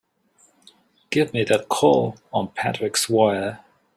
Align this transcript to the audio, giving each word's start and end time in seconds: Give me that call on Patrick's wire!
Give 1.11 1.31
me 1.31 1.43
that 1.43 1.69
call 1.69 2.17
on 2.33 2.47
Patrick's 2.55 3.07
wire! 3.07 3.59